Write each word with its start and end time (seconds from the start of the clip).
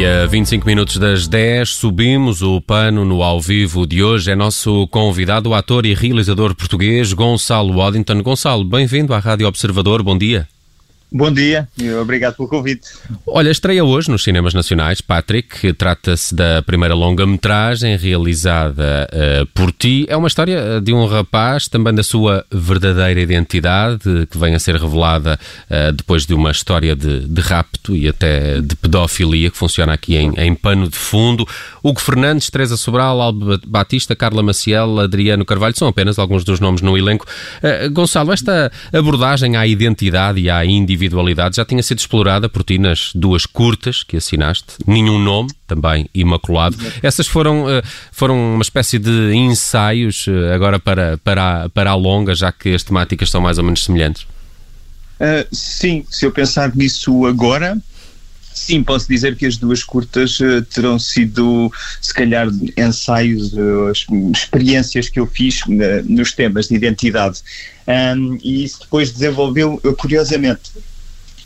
E 0.00 0.06
a 0.06 0.24
25 0.24 0.66
minutos 0.66 0.96
das 0.96 1.28
10 1.28 1.68
subimos 1.68 2.40
o 2.40 2.58
pano 2.58 3.04
no 3.04 3.22
ao 3.22 3.38
vivo 3.38 3.86
de 3.86 4.02
hoje. 4.02 4.30
É 4.30 4.34
nosso 4.34 4.88
convidado, 4.88 5.50
o 5.50 5.54
ator 5.54 5.84
e 5.84 5.92
realizador 5.92 6.54
português 6.54 7.12
Gonçalo 7.12 7.74
Waddington. 7.76 8.22
Gonçalo, 8.22 8.64
bem-vindo 8.64 9.12
à 9.12 9.18
Rádio 9.18 9.46
Observador. 9.46 10.02
Bom 10.02 10.16
dia. 10.16 10.48
Bom 11.12 11.32
dia 11.32 11.68
e 11.76 11.90
obrigado 11.94 12.36
pelo 12.36 12.48
convite. 12.48 12.86
Olha, 13.26 13.50
estreia 13.50 13.84
hoje 13.84 14.08
nos 14.08 14.22
cinemas 14.22 14.54
nacionais, 14.54 15.00
Patrick, 15.00 15.72
trata-se 15.72 16.32
da 16.32 16.62
primeira 16.62 16.94
longa-metragem 16.94 17.96
realizada 17.96 19.08
uh, 19.12 19.46
por 19.46 19.72
ti. 19.72 20.06
É 20.08 20.16
uma 20.16 20.28
história 20.28 20.80
de 20.80 20.92
um 20.92 21.04
rapaz, 21.06 21.66
também 21.66 21.92
da 21.92 22.04
sua 22.04 22.46
verdadeira 22.48 23.20
identidade, 23.20 24.04
que 24.30 24.38
vem 24.38 24.54
a 24.54 24.60
ser 24.60 24.76
revelada 24.76 25.36
uh, 25.68 25.92
depois 25.92 26.24
de 26.26 26.32
uma 26.32 26.52
história 26.52 26.94
de, 26.94 27.26
de, 27.26 27.40
rapto 27.40 27.96
e 27.96 28.06
até 28.06 28.60
de 28.60 28.76
pedofilia, 28.76 29.50
que 29.50 29.56
funciona 29.56 29.92
aqui 29.92 30.14
em, 30.14 30.32
em 30.38 30.54
pano 30.54 30.88
de 30.88 30.96
fundo. 30.96 31.44
Hugo 31.82 32.00
Fernandes, 32.00 32.48
Teresa 32.50 32.76
Sobral, 32.76 33.20
Alba 33.20 33.60
Batista, 33.66 34.14
Carla 34.14 34.44
Maciel, 34.44 35.00
Adriano 35.00 35.44
Carvalho, 35.44 35.76
são 35.76 35.88
apenas 35.88 36.20
alguns 36.20 36.44
dos 36.44 36.60
nomes 36.60 36.82
no 36.82 36.96
elenco. 36.96 37.26
Uh, 37.56 37.90
Gonçalo, 37.90 38.32
esta 38.32 38.70
abordagem 38.92 39.56
à 39.56 39.66
identidade 39.66 40.38
e 40.38 40.48
à 40.48 40.64
individualidade 40.64 40.99
individualidade 41.00 41.56
já 41.56 41.64
tinha 41.64 41.82
sido 41.82 41.98
explorada 41.98 42.48
por 42.48 42.62
ti 42.62 42.78
nas 42.78 43.10
duas 43.14 43.46
curtas 43.46 44.02
que 44.02 44.16
assinaste, 44.16 44.76
Nenhum 44.86 45.18
Nome, 45.18 45.50
também 45.66 46.08
Imaculado. 46.14 46.76
Essas 47.02 47.26
foram, 47.26 47.68
eh, 47.68 47.82
foram 48.12 48.54
uma 48.54 48.62
espécie 48.62 48.98
de 48.98 49.32
ensaios 49.32 50.26
eh, 50.28 50.54
agora 50.54 50.78
para, 50.78 51.18
para, 51.18 51.64
a, 51.64 51.68
para 51.70 51.90
a 51.90 51.94
longa, 51.94 52.34
já 52.34 52.52
que 52.52 52.74
as 52.74 52.82
temáticas 52.82 53.30
são 53.30 53.40
mais 53.40 53.58
ou 53.58 53.64
menos 53.64 53.84
semelhantes? 53.84 54.22
Uh, 55.20 55.46
sim, 55.52 56.04
se 56.10 56.24
eu 56.24 56.32
pensar 56.32 56.74
nisso 56.74 57.26
agora, 57.26 57.76
Sim, 58.52 58.82
posso 58.82 59.08
dizer 59.08 59.36
que 59.36 59.46
as 59.46 59.56
duas 59.56 59.82
curtas 59.82 60.38
uh, 60.40 60.62
terão 60.62 60.98
sido, 60.98 61.72
se 62.00 62.12
calhar, 62.12 62.48
ensaios, 62.76 63.52
uh, 63.52 63.90
experiências 64.32 65.08
que 65.08 65.18
eu 65.18 65.26
fiz 65.26 65.62
uh, 65.62 65.68
nos 66.04 66.32
temas 66.32 66.68
de 66.68 66.74
identidade. 66.74 67.40
Um, 67.86 68.38
e 68.42 68.64
isso 68.64 68.80
depois 68.80 69.10
desenvolveu, 69.12 69.80
curiosamente, 69.96 70.70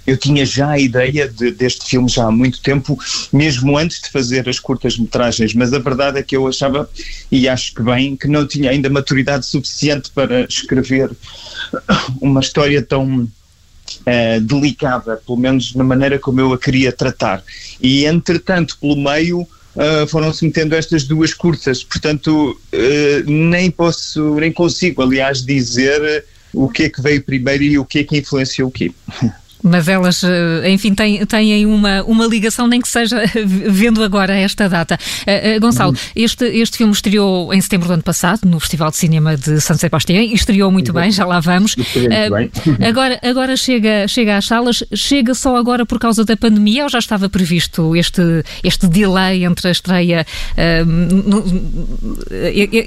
eu 0.06 0.16
tinha 0.16 0.44
já 0.44 0.70
a 0.70 0.78
ideia 0.78 1.28
de, 1.28 1.50
deste 1.50 1.86
filme 1.86 2.08
já 2.08 2.26
há 2.26 2.30
muito 2.30 2.60
tempo, 2.60 2.98
mesmo 3.32 3.76
antes 3.78 4.02
de 4.02 4.10
fazer 4.10 4.48
as 4.48 4.58
curtas-metragens, 4.58 5.54
mas 5.54 5.72
a 5.72 5.78
verdade 5.78 6.18
é 6.18 6.22
que 6.22 6.36
eu 6.36 6.46
achava, 6.46 6.88
e 7.30 7.48
acho 7.48 7.74
que 7.74 7.82
bem, 7.82 8.16
que 8.16 8.28
não 8.28 8.46
tinha 8.46 8.70
ainda 8.70 8.90
maturidade 8.90 9.46
suficiente 9.46 10.10
para 10.10 10.42
escrever 10.44 11.10
uma 12.20 12.40
história 12.40 12.82
tão 12.82 13.26
Uh, 14.00 14.40
delicada, 14.40 15.16
pelo 15.24 15.38
menos 15.38 15.74
na 15.74 15.84
maneira 15.84 16.18
como 16.18 16.40
eu 16.40 16.52
a 16.52 16.58
queria 16.58 16.92
tratar. 16.92 17.42
E 17.80 18.04
entretanto, 18.04 18.76
pelo 18.80 18.96
meio, 18.96 19.40
uh, 19.42 20.06
foram-se 20.08 20.44
metendo 20.44 20.74
estas 20.74 21.04
duas 21.04 21.32
curtas, 21.32 21.82
portanto, 21.82 22.58
uh, 22.72 23.30
nem 23.30 23.70
posso, 23.70 24.34
nem 24.36 24.52
consigo, 24.52 25.02
aliás, 25.02 25.44
dizer 25.44 26.24
o 26.52 26.68
que 26.68 26.84
é 26.84 26.88
que 26.88 27.02
veio 27.02 27.22
primeiro 27.22 27.64
e 27.64 27.78
o 27.78 27.84
que 27.84 28.00
é 28.00 28.04
que 28.04 28.16
influenciou 28.16 28.68
o 28.68 28.72
quê. 28.72 28.92
Mas 29.64 29.88
elas, 29.88 30.22
eh, 30.22 30.70
enfim, 30.70 30.94
têm, 30.94 31.24
têm 31.24 31.64
uma, 31.64 32.02
uma 32.02 32.26
ligação, 32.26 32.68
nem 32.68 32.82
que 32.82 32.88
seja 32.88 33.22
vendo 33.66 34.04
agora 34.04 34.34
esta 34.34 34.68
data. 34.68 34.98
Uh, 35.22 35.56
uh, 35.56 35.60
Gonçalo, 35.60 35.92
uhum. 35.92 35.98
este, 36.14 36.44
este 36.44 36.76
filme 36.76 36.92
estreou 36.92 37.52
em 37.52 37.60
setembro 37.62 37.88
do 37.88 37.94
ano 37.94 38.02
passado, 38.02 38.44
no 38.44 38.60
Festival 38.60 38.90
de 38.90 38.98
Cinema 38.98 39.38
de 39.38 39.62
São 39.62 39.74
Sebastião, 39.74 40.20
e 40.20 40.34
estreou 40.34 40.70
muito 40.70 40.92
bem, 40.92 41.10
já 41.10 41.24
lá 41.24 41.40
vamos. 41.40 41.76
Uh, 41.76 42.50
agora 42.86 43.18
agora 43.22 43.56
chega, 43.56 44.06
chega 44.06 44.36
às 44.36 44.44
salas, 44.44 44.84
chega 44.94 45.32
só 45.32 45.56
agora 45.56 45.86
por 45.86 45.98
causa 45.98 46.26
da 46.26 46.36
pandemia 46.36 46.82
ou 46.84 46.90
já 46.90 46.98
estava 46.98 47.30
previsto 47.30 47.96
este, 47.96 48.44
este 48.62 48.86
delay 48.86 49.46
entre 49.46 49.68
a 49.68 49.70
estreia 49.70 50.26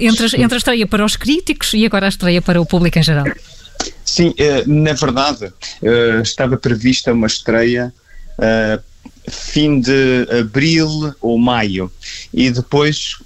entre, 0.00 0.24
a, 0.24 0.40
entre 0.40 0.54
a 0.54 0.58
estreia 0.58 0.86
para 0.86 1.04
os 1.04 1.16
críticos 1.16 1.72
e 1.74 1.84
agora 1.84 2.06
a 2.06 2.08
estreia 2.08 2.40
para 2.40 2.60
o 2.60 2.66
público 2.66 2.98
em 2.98 3.02
geral? 3.02 3.26
Sim, 4.04 4.34
eh, 4.38 4.64
na 4.66 4.94
verdade, 4.94 5.52
eh, 5.82 6.20
estava 6.22 6.56
prevista 6.56 7.12
uma 7.12 7.26
estreia 7.26 7.92
eh, 8.40 8.80
fim 9.30 9.80
de 9.80 10.26
abril 10.40 11.14
ou 11.20 11.38
maio 11.38 11.90
e 12.32 12.50
depois 12.50 13.18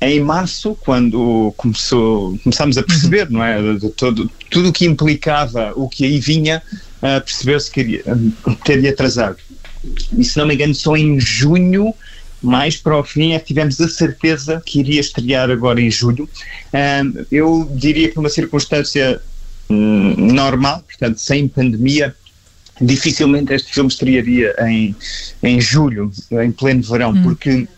em 0.00 0.20
março, 0.20 0.76
quando 0.80 1.52
começou, 1.56 2.38
começámos 2.44 2.78
a 2.78 2.82
perceber, 2.82 3.26
uhum. 3.26 3.32
não 3.32 3.44
é, 3.44 3.74
de 3.74 3.88
todo, 3.90 4.30
tudo 4.48 4.68
o 4.68 4.72
que 4.72 4.86
implicava 4.86 5.72
o 5.74 5.88
que 5.88 6.04
aí 6.04 6.20
vinha, 6.20 6.62
uh, 6.98 7.20
percebeu-se 7.24 7.70
que 7.70 7.80
iria, 7.80 8.04
teria 8.64 8.90
atrasado. 8.90 9.38
E 10.16 10.24
se 10.24 10.36
não 10.38 10.46
me 10.46 10.54
engano, 10.54 10.74
só 10.74 10.96
em 10.96 11.18
junho, 11.18 11.92
mais 12.40 12.76
para 12.76 12.96
o 12.96 13.02
fim, 13.02 13.32
é 13.32 13.40
que 13.40 13.46
tivemos 13.46 13.80
a 13.80 13.88
certeza 13.88 14.62
que 14.64 14.78
iria 14.78 15.00
estrear 15.00 15.50
agora 15.50 15.80
em 15.80 15.90
julho. 15.90 16.28
Uh, 16.72 17.26
eu 17.32 17.68
diria 17.74 18.08
que 18.08 18.18
uma 18.20 18.28
circunstância 18.28 19.20
normal, 19.68 20.82
portanto, 20.86 21.18
sem 21.18 21.48
pandemia, 21.48 22.14
dificilmente 22.80 23.52
este 23.52 23.72
filme 23.72 23.88
estrearia 23.88 24.54
em, 24.60 24.94
em 25.42 25.60
julho, 25.60 26.10
em 26.30 26.50
pleno 26.52 26.82
verão, 26.82 27.10
hum. 27.10 27.22
porque 27.22 27.68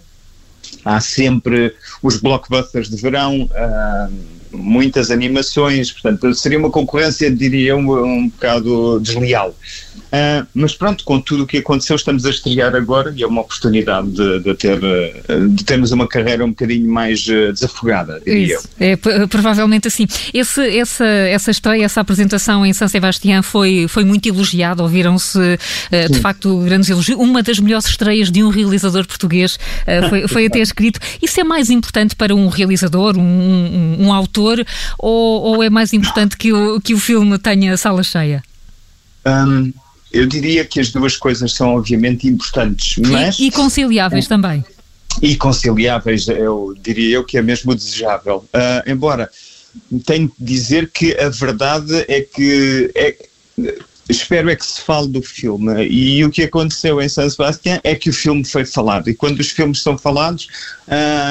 há 0.84 1.00
sempre 1.00 1.74
os 2.02 2.18
blockbusters 2.18 2.88
de 2.88 2.96
verão, 2.96 3.42
uh, 3.42 4.39
muitas 4.52 5.10
animações, 5.10 5.90
portanto, 5.90 6.32
seria 6.34 6.58
uma 6.58 6.70
concorrência, 6.70 7.30
diria, 7.30 7.76
um, 7.76 8.04
um 8.04 8.28
bocado 8.28 9.00
desleal. 9.00 9.54
Uh, 10.10 10.44
mas 10.52 10.74
pronto, 10.74 11.04
com 11.04 11.20
tudo 11.20 11.44
o 11.44 11.46
que 11.46 11.58
aconteceu, 11.58 11.94
estamos 11.94 12.26
a 12.26 12.30
estrear 12.30 12.74
agora 12.74 13.14
e 13.16 13.22
é 13.22 13.26
uma 13.26 13.42
oportunidade 13.42 14.10
de, 14.10 14.40
de 14.40 14.54
ter, 14.54 14.80
de 15.50 15.64
termos 15.64 15.92
uma 15.92 16.06
carreira 16.08 16.44
um 16.44 16.48
bocadinho 16.48 16.90
mais 16.90 17.24
uh, 17.28 17.52
desafogada, 17.52 18.20
diria 18.26 18.56
Isso, 18.56 18.68
eu. 18.80 18.88
É 18.88 18.96
provavelmente 19.28 19.86
assim. 19.86 20.08
Esse, 20.34 20.78
essa, 20.78 21.06
essa 21.06 21.50
estreia, 21.52 21.84
essa 21.84 22.00
apresentação 22.00 22.66
em 22.66 22.72
São 22.72 22.88
Sebastião 22.88 23.40
foi, 23.40 23.86
foi 23.88 24.04
muito 24.04 24.28
elogiada, 24.28 24.82
ouviram-se 24.82 25.38
uh, 25.38 26.12
de 26.12 26.18
facto 26.18 26.58
grandes 26.58 26.90
elogios. 26.90 27.16
Uma 27.16 27.40
das 27.40 27.60
melhores 27.60 27.86
estreias 27.86 28.32
de 28.32 28.42
um 28.42 28.48
realizador 28.48 29.06
português 29.06 29.58
foi, 30.08 30.26
foi 30.26 30.46
até 30.46 30.58
escrito. 30.60 30.98
Isso 31.22 31.40
é 31.40 31.44
mais 31.44 31.70
importante 31.70 32.16
para 32.16 32.34
um 32.34 32.48
realizador, 32.48 33.16
um, 33.16 33.20
um, 33.20 34.06
um 34.06 34.12
autor, 34.12 34.39
ou, 34.98 35.42
ou, 35.42 35.62
é 35.62 35.70
mais 35.70 35.92
importante 35.92 36.36
que 36.36 36.52
o, 36.52 36.80
que 36.80 36.94
o 36.94 36.98
filme 36.98 37.38
tenha 37.38 37.76
sala 37.76 38.02
cheia? 38.02 38.42
Um 39.26 39.72
eu 40.12 40.26
diria 40.26 40.64
que 40.64 40.80
as 40.80 40.90
duas 40.90 41.16
coisas 41.16 41.52
são 41.52 41.76
obviamente 41.76 42.26
importantes, 42.26 42.96
mas... 42.98 43.38
E, 43.38 43.46
e 43.46 43.50
conciliáveis 43.50 44.26
é, 44.26 44.28
também. 44.28 44.64
E 45.22 45.36
conciliáveis, 45.36 46.26
eu 46.28 46.74
diria 46.80 47.16
eu 47.16 47.24
que 47.24 47.38
é 47.38 47.42
mesmo 47.42 47.74
desejável. 47.74 48.44
Uh, 48.52 48.90
embora 48.90 49.30
tenho 50.04 50.30
de 50.38 50.44
dizer 50.44 50.90
que 50.90 51.16
a 51.16 51.28
verdade 51.28 52.04
é 52.08 52.20
que... 52.22 52.90
É, 52.94 53.16
espero 54.10 54.50
é 54.50 54.56
que 54.56 54.66
se 54.66 54.80
fale 54.80 55.08
do 55.08 55.22
filme. 55.22 55.86
E 55.88 56.24
o 56.24 56.30
que 56.30 56.42
aconteceu 56.42 57.00
em 57.00 57.08
San 57.08 57.28
Sebastián 57.28 57.80
é 57.84 57.94
que 57.94 58.10
o 58.10 58.12
filme 58.12 58.44
foi 58.44 58.64
falado. 58.64 59.08
E 59.08 59.14
quando 59.14 59.40
os 59.40 59.50
filmes 59.50 59.82
são 59.82 59.96
falados 59.96 60.48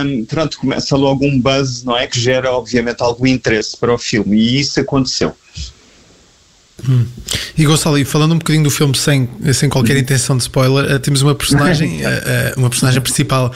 um, 0.06 0.26
pronto, 0.26 0.58
começa 0.58 0.96
logo 0.96 1.26
um 1.26 1.40
buzz, 1.40 1.84
não 1.84 1.98
é, 1.98 2.08
que 2.08 2.20
gera 2.20 2.52
obviamente 2.52 3.02
algum 3.02 3.28
interesse 3.28 3.76
para 3.78 3.94
o 3.94 3.98
filme. 3.98 4.38
E 4.38 4.60
isso 4.60 4.80
aconteceu 4.80 5.36
Hum. 6.90 7.06
E 7.56 7.66
Gonçalo, 7.66 8.04
falando 8.04 8.34
um 8.34 8.38
bocadinho 8.38 8.64
do 8.64 8.72
filme 8.72 8.98
sem, 8.98 9.30
sem 9.54 9.70
qualquer 9.70 9.94
uhum. 9.94 10.00
intenção 10.00 10.36
de 10.36 10.44
spoiler, 10.44 10.96
uh, 10.96 11.00
temos 11.00 11.22
uma 11.22 11.36
personagem, 11.36 12.02
uh, 12.02 12.08
uh, 12.56 12.60
uma 12.60 12.70
personagem 12.70 13.02
principal 13.02 13.54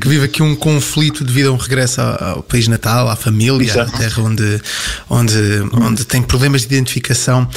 que 0.00 0.08
vive 0.08 0.26
aqui 0.26 0.42
um 0.42 0.54
conflito 0.54 1.24
devido 1.24 1.48
a 1.48 1.52
um 1.52 1.56
regresso 1.56 2.00
ao, 2.00 2.42
país 2.42 2.68
natal, 2.68 3.08
à 3.08 3.16
família, 3.16 3.64
Exato. 3.64 3.94
à 3.94 3.98
terra 3.98 4.22
onde, 4.22 4.60
onde, 5.08 5.38
onde 5.72 6.04
tem 6.04 6.22
problemas 6.22 6.62
de 6.62 6.66
identificação. 6.74 7.48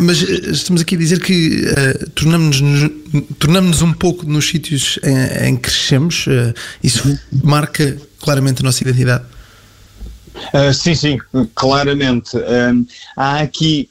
mas 0.00 0.20
estamos 0.22 0.80
aqui 0.80 0.94
a 0.94 0.98
dizer 0.98 1.20
que 1.20 1.64
tornamos-nos 2.14 2.90
tornamos 3.38 3.82
um 3.82 3.92
pouco 3.92 4.26
nos 4.26 4.48
sítios 4.48 4.98
em, 5.02 5.48
em 5.48 5.56
que 5.56 5.62
crescemos. 5.62 6.26
isso 6.82 7.18
marca 7.42 7.96
claramente 8.20 8.60
a 8.60 8.64
nossa 8.64 8.82
identidade. 8.82 9.24
sim, 10.72 10.94
sim, 10.94 11.18
claramente. 11.54 12.36
há 13.16 13.40
aqui 13.40 13.88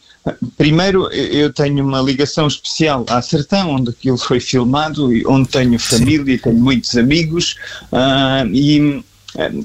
Primeiro, 0.57 1.07
eu 1.11 1.53
tenho 1.53 1.85
uma 1.85 2.01
ligação 2.01 2.47
especial 2.47 3.05
à 3.07 3.21
Sertão, 3.21 3.71
onde 3.71 3.91
aquilo 3.91 4.17
foi 4.17 4.39
filmado, 4.39 5.13
e 5.13 5.25
onde 5.27 5.49
tenho 5.49 5.77
família, 5.77 6.35
Sim. 6.37 6.43
tenho 6.43 6.55
muitos 6.55 6.97
amigos, 6.97 7.55
uh, 7.91 8.47
e 8.51 9.03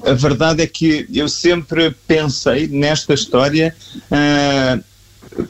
a 0.05 0.13
verdade 0.15 0.63
é 0.63 0.67
que 0.67 1.07
eu 1.13 1.29
sempre 1.29 1.91
pensei 2.07 2.67
nesta 2.67 3.15
história 3.15 3.75
uh, 4.11 4.85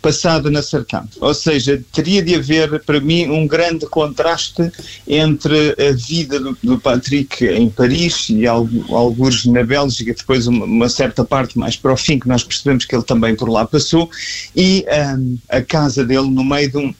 passado 0.02 0.50
na 0.50 0.62
Sertão. 0.62 1.08
Ou 1.20 1.34
seja, 1.34 1.82
teria 1.92 2.22
de 2.22 2.34
haver 2.34 2.80
para 2.80 3.00
mim 3.00 3.28
um 3.28 3.46
grande 3.46 3.86
contraste 3.86 4.70
entre 5.06 5.74
a 5.78 5.92
vida 5.92 6.38
do, 6.38 6.56
do 6.62 6.78
Patrick 6.78 7.44
em 7.44 7.68
Paris 7.70 8.28
e 8.30 8.46
alguns 8.46 9.46
na 9.46 9.64
Bélgica, 9.64 10.14
depois 10.14 10.46
uma, 10.46 10.64
uma, 10.64 10.88
certa 10.88 11.24
parte 11.24 11.58
mais 11.58 11.76
para 11.76 11.92
o 11.92 11.96
fim, 11.96 12.18
que 12.18 12.28
nós 12.28 12.44
percebemos 12.44 12.84
que 12.84 12.94
ele 12.94 13.04
também 13.04 13.34
por 13.34 13.48
lá 13.48 13.66
passou, 13.66 14.10
e 14.54 14.84
um, 15.18 15.38
a 15.48 15.62
casa 15.62 16.04
dele 16.04 16.28
no 16.28 16.44
meio 16.44 16.70
de 16.70 16.76
um, 16.76 16.94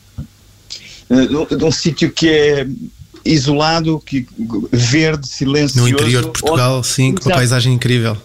de 1.11 1.37
um, 1.37 1.69
de 1.69 1.73
sítio 1.73 2.11
que 2.11 2.29
é 2.29 2.67
isolado, 3.25 4.01
que, 4.01 4.27
verde, 4.73 5.29
silencioso. 5.29 5.83
No 5.83 5.89
interior 5.89 6.25
de 6.25 6.31
Portugal, 6.31 6.79
onde, 6.79 6.87
sim, 6.87 7.15
com 7.15 7.29
uma 7.29 7.37
paisagem 7.37 7.75
incrível. 7.75 8.17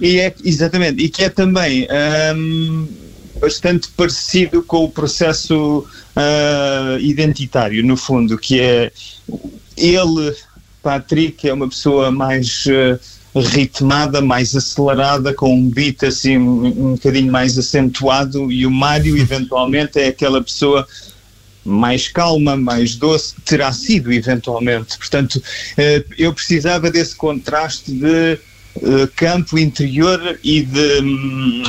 E 0.00 0.18
é, 0.18 0.34
exatamente, 0.44 1.02
e 1.04 1.08
que 1.08 1.22
é 1.22 1.28
também 1.28 1.86
um, 2.34 2.88
bastante 3.38 3.88
parecido 3.88 4.62
com 4.62 4.84
o 4.84 4.90
processo 4.90 5.86
uh, 6.16 6.98
identitário, 7.00 7.84
no 7.84 7.96
fundo, 7.96 8.38
que 8.38 8.60
é 8.60 8.92
ele, 9.76 10.34
Patrick, 10.82 11.48
é 11.48 11.52
uma 11.52 11.68
pessoa 11.68 12.10
mais 12.10 12.64
uh, 12.66 13.40
ritmada, 13.40 14.20
mais 14.20 14.54
acelerada, 14.54 15.32
com 15.32 15.54
um 15.54 15.68
beat 15.68 16.02
assim 16.02 16.36
um, 16.38 16.66
um 16.66 16.94
bocadinho 16.94 17.30
mais 17.30 17.58
acentuado, 17.58 18.50
e 18.50 18.66
o 18.66 18.70
Mário, 18.70 19.16
eventualmente, 19.18 19.98
é 19.98 20.08
aquela 20.08 20.42
pessoa 20.42 20.86
mais 21.64 22.08
calma, 22.08 22.56
mais 22.56 22.96
doce, 22.96 23.34
terá 23.44 23.70
sido 23.72 24.12
eventualmente. 24.12 24.96
Portanto, 24.98 25.36
uh, 25.36 26.14
eu 26.18 26.32
precisava 26.32 26.90
desse 26.90 27.14
contraste 27.14 27.92
de 27.92 28.38
eh, 28.76 29.08
campo 29.16 29.58
interior 29.58 30.38
e 30.44 30.62
de 30.62 31.00
um, 31.02 31.62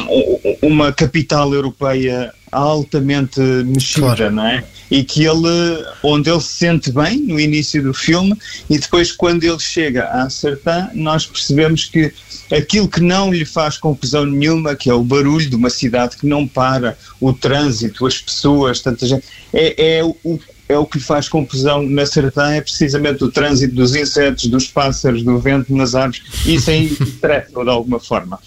uma 0.61 0.93
capital 0.93 1.53
europeia 1.53 2.31
altamente 2.51 3.39
mexida, 3.39 4.15
claro. 4.15 4.31
não 4.31 4.45
é? 4.45 4.63
E 4.89 5.03
que 5.03 5.23
ele, 5.23 5.85
onde 6.03 6.29
ele 6.29 6.41
se 6.41 6.53
sente 6.53 6.91
bem 6.91 7.17
no 7.17 7.39
início 7.39 7.81
do 7.81 7.93
filme 7.93 8.37
e 8.69 8.77
depois 8.77 9.11
quando 9.11 9.43
ele 9.43 9.59
chega 9.59 10.03
a 10.05 10.23
acertar, 10.23 10.91
nós 10.93 11.25
percebemos 11.25 11.85
que 11.85 12.13
aquilo 12.53 12.87
que 12.87 13.01
não 13.01 13.33
lhe 13.33 13.45
faz 13.45 13.77
confusão 13.77 14.25
nenhuma, 14.25 14.75
que 14.75 14.89
é 14.89 14.93
o 14.93 15.03
barulho 15.03 15.49
de 15.49 15.55
uma 15.55 15.69
cidade 15.69 16.17
que 16.17 16.27
não 16.27 16.47
para, 16.47 16.97
o 17.19 17.33
trânsito, 17.33 18.05
as 18.05 18.19
pessoas, 18.19 18.81
tanta 18.81 19.07
gente, 19.07 19.25
é, 19.53 19.97
é 19.97 20.03
o, 20.03 20.39
é 20.71 20.77
o 20.77 20.85
que 20.85 20.97
lhe 20.97 21.03
faz 21.03 21.29
confusão 21.29 21.83
na 21.83 22.05
Sertã, 22.05 22.51
é 22.51 22.61
precisamente 22.61 23.23
o 23.23 23.31
trânsito 23.31 23.75
dos 23.75 23.95
insetos, 23.95 24.47
dos 24.47 24.67
pássaros, 24.67 25.23
do 25.23 25.37
vento 25.39 25.75
nas 25.75 25.95
árvores, 25.95 26.23
isso 26.45 26.69
aí 26.69 26.85
estressa 26.99 27.63
de 27.63 27.69
alguma 27.69 27.99
forma. 27.99 28.39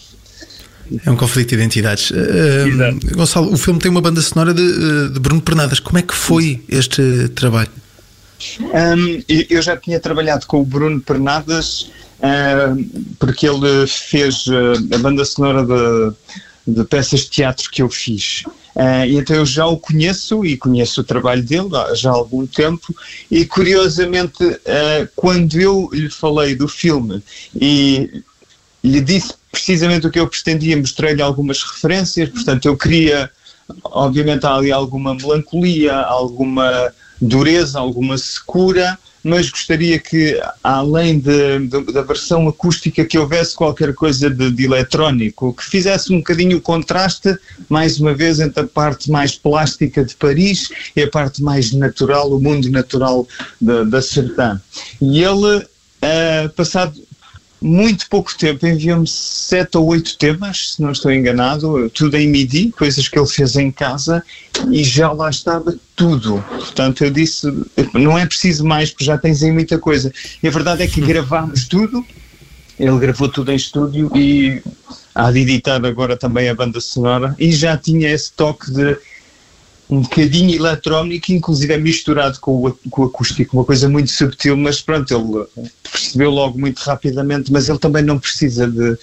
É 1.05 1.11
um 1.11 1.17
conflito 1.17 1.51
de 1.51 1.55
identidades. 1.55 2.11
Uh, 2.11 3.17
Gonçalo, 3.17 3.53
o 3.53 3.57
filme 3.57 3.81
tem 3.81 3.91
uma 3.91 4.01
banda 4.01 4.21
sonora 4.21 4.53
de, 4.53 4.63
eh, 4.63 5.09
de, 5.09 5.19
Bruno 5.19 5.41
Pernadas. 5.41 5.81
Como 5.81 5.99
é 5.99 6.03
que 6.03 6.15
foi 6.15 6.63
este 6.69 7.29
trabalho? 7.31 7.71
Um, 8.61 9.23
eu 9.49 9.63
já 9.63 9.77
tinha 9.77 9.99
trabalhado 9.99 10.47
com 10.47 10.61
o 10.61 10.65
Bruno 10.65 11.01
Pernadas 11.01 11.91
uh, 12.19 13.15
porque 13.19 13.49
ele 13.49 13.87
fez 13.87 14.47
uh, 14.47 14.95
a 14.95 14.99
banda 14.99 15.25
sonora 15.25 15.65
de, 15.65 16.75
de 16.75 16.85
peças 16.85 17.21
de 17.21 17.31
teatro 17.31 17.71
que 17.71 17.81
eu 17.81 17.89
fiz. 17.89 18.45
Uh, 18.75 19.07
então 19.09 19.37
eu 19.37 19.47
já 19.47 19.67
o 19.67 19.79
conheço 19.79 20.45
e 20.45 20.57
conheço 20.57 21.01
o 21.01 21.05
trabalho 21.05 21.43
dele 21.43 21.69
já 21.95 22.11
há 22.11 22.15
algum 22.15 22.47
tempo. 22.47 22.95
E 23.31 23.45
curiosamente 23.45 24.43
uh, 24.45 25.09
quando 25.15 25.61
eu 25.61 25.89
lhe 25.93 26.11
falei 26.11 26.55
do 26.55 26.67
filme 26.67 27.23
e 27.55 28.23
lhe 28.83 29.01
disse 29.01 29.35
precisamente 29.51 30.07
o 30.07 30.11
que 30.11 30.19
eu 30.19 30.29
pretendia, 30.29 30.77
mostrei-lhe 30.77 31.23
algumas 31.23 31.63
referências, 31.63 32.29
portanto 32.29 32.67
eu 32.67 32.77
queria, 32.77 33.31
obviamente 33.85 34.45
há 34.45 34.55
ali 34.55 34.73
alguma 34.73 35.15
melancolia, 35.15 35.95
alguma 35.95 36.93
dureza, 37.21 37.79
alguma 37.79 38.19
secura, 38.19 38.99
mas 39.25 39.51
gostaria 39.51 39.99
que, 39.99 40.39
além 40.63 41.19
de, 41.19 41.67
de, 41.67 41.93
da 41.93 42.03
versão 42.03 42.47
acústica, 42.47 43.05
que 43.05 43.19
houvesse 43.19 43.55
qualquer 43.55 43.95
coisa 43.95 44.29
de, 44.29 44.51
de, 44.51 44.65
eletrónico, 44.65 45.55
que 45.55 45.65
fizesse 45.65 46.13
um 46.13 46.19
bocadinho 46.19 46.59
o 46.59 46.61
contraste, 46.61 47.35
mais 47.69 47.99
uma 47.99 48.13
vez, 48.13 48.39
entre 48.39 48.61
a 48.61 48.67
parte 48.67 49.11
mais 49.11 49.35
plástica 49.35 50.05
de 50.05 50.15
Paris 50.15 50.69
e 50.95 51.03
a 51.03 51.11
parte 51.11 51.43
mais 51.43 51.73
natural, 51.73 52.31
o 52.31 52.41
mundo 52.41 52.71
natural 52.71 53.27
da, 53.61 54.03
Sertã. 54.03 54.61
E 55.01 55.25
ele, 55.25 55.57
uh, 55.57 56.49
passado 56.55 57.01
muito 57.65 58.11
pouco 58.11 58.37
tempo, 58.37 58.67
enviou-me 58.67 59.07
sete 59.07 59.79
ou 59.79 59.87
oito 59.87 60.19
temas, 60.19 60.73
se 60.73 60.83
não 60.83 60.93
estou 60.93 61.11
enganado, 61.11 61.89
tudo 61.89 62.15
em 62.15 62.29
MIDI, 62.29 62.71
coisas 62.73 63.09
que 63.09 63.19
ele 63.19 63.27
fez 63.27 63.57
em 63.57 63.71
casa, 63.71 64.23
e 64.71 64.85
já 64.85 65.11
lá 65.11 65.31
estava 65.31 65.75
tudo. 65.97 66.45
Portanto, 66.47 67.03
eu 67.03 67.11
disse, 67.11 67.51
não 67.95 68.19
é 68.19 68.27
preciso 68.27 68.67
mais, 68.67 68.91
porque 68.91 69.07
já 69.07 69.17
tens 69.17 69.43
aí 69.43 69.51
muita 69.51 69.79
coisa. 69.79 70.13
E 70.43 70.47
a 70.47 70.51
verdade 70.51 70.83
é 70.83 70.87
que 70.87 71.01
gravámos 71.03 71.67
tudo, 71.67 72.05
ele 72.79 72.99
gravou 72.99 73.31
tudo 73.31 73.51
em 73.51 73.57
estúdio 73.57 74.11
e 74.15 74.63
há 75.15 75.33
de 75.33 75.39
editar 75.39 75.83
agora 75.87 76.19
também 76.19 76.51
a 76.51 76.55
banda 76.55 76.83
sonora, 76.83 77.35
e 77.39 77.51
já 77.51 77.79
tinha 77.79 78.11
esse 78.11 78.31
toque 78.35 78.71
de 78.71 78.95
um 79.89 80.01
bocadinho 80.01 80.55
eletrónico, 80.55 81.33
inclusive 81.33 81.73
é 81.73 81.79
misturado 81.79 82.41
com 82.41 82.67
o, 82.67 82.73
com 82.91 83.03
o 83.03 83.05
acústico, 83.07 83.57
uma 83.57 83.65
coisa 83.65 83.89
muito 83.89 84.11
subtil, 84.11 84.57
mas 84.57 84.81
pronto, 84.81 85.15
ele 85.15 85.69
percebeu 85.91 86.31
logo 86.31 86.59
muito 86.59 86.79
rapidamente, 86.81 87.53
mas 87.53 87.69
ele 87.69 87.79
também 87.79 88.03
não 88.03 88.19
precisa 88.19 88.67
de, 88.67 88.97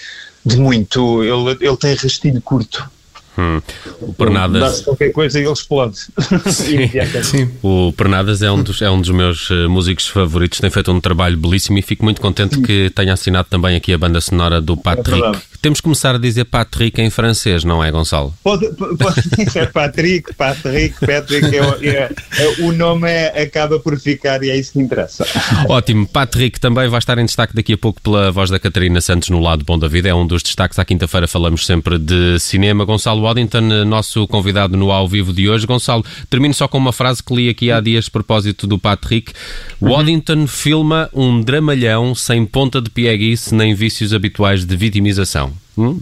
de 0.45 0.57
muito, 0.57 1.24
ele, 1.24 1.57
ele 1.62 1.78
tem 1.78 1.94
rastilho 1.95 2.42
curto. 2.42 2.89
Hum. 3.38 3.62
O 4.01 4.13
Pernadas. 4.13 4.81
qualquer 4.81 5.12
coisa 5.12 5.39
e 5.39 5.44
ele 5.44 5.54
explode. 5.54 5.98
Sim. 6.51 6.89
Sim. 7.24 7.50
O 7.63 7.94
Pernadas 7.94 8.42
é 8.42 8.51
um, 8.51 8.62
dos, 8.62 8.81
é 8.81 8.89
um 8.89 9.00
dos 9.00 9.10
meus 9.10 9.50
eh, 9.50 9.68
músicos 9.68 10.07
favoritos, 10.07 10.60
tem 10.60 10.69
feito 10.69 10.92
um 10.92 11.00
trabalho 11.00 11.38
belíssimo 11.38 11.78
e 11.78 11.81
fico 11.81 12.04
muito 12.04 12.19
contente 12.19 12.56
Sim. 12.56 12.62
que 12.62 12.92
tenha 12.94 13.13
assinado 13.13 13.48
também 13.50 13.75
aqui 13.75 13.94
a 13.94 13.98
banda 13.98 14.19
sonora 14.19 14.60
do 14.60 14.75
Patrick. 14.75 15.39
É 15.62 15.72
Temos 15.72 15.80
que 15.80 15.84
começar 15.84 16.16
a 16.16 16.18
dizer 16.18 16.46
Patrick 16.46 17.00
em 17.00 17.12
francês, 17.12 17.63
não 17.63 17.84
é, 17.84 17.92
Gonçalo? 17.92 18.34
Pode, 18.44 18.68
pode 18.98 19.22
ser 19.52 19.72
Patrick, 19.72 20.34
Patrick, 20.34 21.00
Patrick, 21.00 21.56
é, 21.56 21.88
é, 21.88 22.13
é, 22.40 22.62
o 22.62 22.72
nome 22.72 23.08
é, 23.08 23.44
acaba 23.44 23.80
por 23.80 24.00
ficar 24.00 24.42
e 24.44 24.50
é 24.50 24.58
isso 24.58 24.74
que 24.74 24.80
interessa. 24.80 25.25
Ótimo. 25.69 26.08
Patrick 26.08 26.60
também 26.60 26.90
vai 26.90 26.98
estar 26.98 27.18
em 27.19 27.25
destaque 27.25 27.56
daqui 27.56 27.74
a 27.74 27.78
pouco 27.78 28.02
pela 28.02 28.31
voz 28.31 28.50
da 28.50 28.60
Catarina 28.60 29.00
Santos 29.02 29.30
no 29.30 29.40
Lado 29.40 29.63
Bom 29.63 29.78
da 29.78 29.88
Vida, 29.88 30.10
é 30.10 30.16
um 30.16 30.25
dos 30.25 30.42
destaques. 30.42 30.80
À 30.80 30.84
quinta-feira 30.84 31.28
falamos 31.28 31.66
sempre 31.66 32.00
de 32.00 32.40
cinema. 32.40 32.84
Gonçalo 32.84 33.22
Waddington, 33.22 33.86
nosso 33.86 34.28
convidado 34.28 34.75
no 34.75 34.92
ao 34.92 35.07
vivo 35.07 35.31
de 35.31 35.48
hoje. 35.48 35.68
Gonçalo, 35.68 36.04
termino 36.28 36.56
só 36.56 36.68
com 36.68 36.80
uma 36.80 36.92
frase 36.92 37.22
que 37.22 37.36
li 37.36 37.50
aqui 37.50 37.72
há 37.72 37.80
dias 37.80 38.07
a 38.07 38.12
propósito 38.12 38.66
do 38.66 38.80
Patrick. 38.80 39.31
Uhum. 39.80 39.92
Waddington 39.92 40.48
filma 40.48 41.07
um 41.14 41.40
dramalhão 41.40 42.16
sem 42.16 42.46
ponta 42.48 42.81
de 42.81 42.90
pieguice 42.90 43.54
nem 43.54 43.75
vícios 43.75 44.12
habituais 44.12 44.66
de 44.66 44.75
vitimização. 44.75 45.50
Hum? 45.77 46.00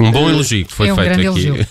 Um 0.00 0.10
bom 0.10 0.28
elogio 0.30 0.64
que 0.64 0.72
foi 0.72 0.88
é 0.88 0.92
um 0.92 0.96
feito 0.96 1.30
aqui. 1.30 1.66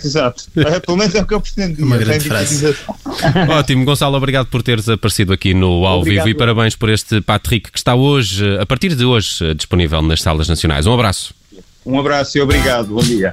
Exato. 0.06 0.44
É, 0.56 0.80
pelo 0.80 0.96
menos 0.96 1.14
é 1.14 1.20
o 1.20 1.26
que 1.26 1.34
eu 1.34 1.40
pretendo. 1.40 1.84
Uma 1.84 1.98
grande 1.98 2.24
frase. 2.24 2.74
Ótimo, 3.50 3.84
Gonçalo, 3.84 4.16
obrigado 4.16 4.46
por 4.46 4.62
teres 4.62 4.88
aparecido 4.88 5.32
aqui 5.32 5.52
no 5.52 5.84
Ao 5.84 6.00
obrigado. 6.00 6.24
Vivo 6.24 6.36
e 6.36 6.38
parabéns 6.38 6.74
por 6.74 6.88
este 6.88 7.20
Patrick 7.20 7.70
que 7.70 7.78
está 7.78 7.94
hoje, 7.94 8.58
a 8.58 8.64
partir 8.64 8.94
de 8.94 9.04
hoje, 9.04 9.54
disponível 9.54 10.00
nas 10.00 10.22
salas 10.22 10.48
nacionais. 10.48 10.86
Um 10.86 10.94
abraço. 10.94 11.34
Um 11.84 11.98
abraço 11.98 12.38
e 12.38 12.40
obrigado. 12.40 12.88
Bom 12.88 13.02
dia. 13.02 13.32